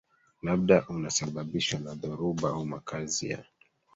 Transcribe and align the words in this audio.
labda 0.41 0.85
unasababishwa 0.89 1.79
na 1.79 1.93
dhoruba 1.95 2.49
au 2.49 2.65
makazi 2.65 3.29
ya 3.29 3.45